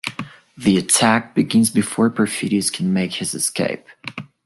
The 0.57 0.79
attack 0.79 1.35
begins 1.35 1.69
before 1.69 2.09
Perfidius 2.09 2.73
can 2.73 2.91
make 2.91 3.13
his 3.13 3.35
escape. 3.35 3.85